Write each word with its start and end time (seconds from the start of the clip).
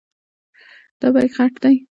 دا 0.99 1.07
بیک 1.13 1.31
غټ 1.37 1.53
دی. 1.63 1.75